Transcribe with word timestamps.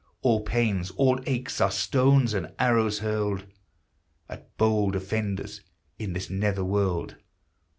All 0.23 0.41
pains, 0.41 0.89
all 0.97 1.19
aches, 1.27 1.61
are 1.61 1.69
stones 1.69 2.33
and 2.33 2.55
arrows 2.57 2.97
hurled 3.01 3.45
At 4.27 4.57
bold 4.57 4.95
offenders 4.95 5.61
in 5.99 6.13
this 6.13 6.27
nether 6.27 6.65
world 6.65 7.17